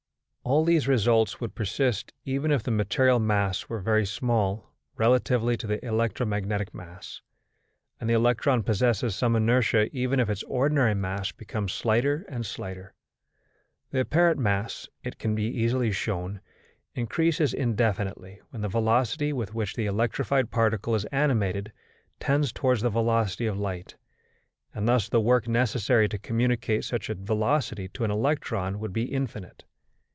[0.43, 5.67] All these results would persist even if the material mass were very small relatively to
[5.67, 7.21] the electromagnetic mass;
[8.01, 12.95] and the electron possesses some inertia even if its ordinary mass becomes slighter and slighter.
[13.91, 16.41] The apparent mass, it can be easily shown,
[16.95, 21.71] increases indefinitely when the velocity with which the electrified particle is animated
[22.19, 23.95] tends towards the velocity of light,
[24.73, 29.03] and thus the work necessary to communicate such a velocity to an electron would be
[29.03, 29.63] infinite.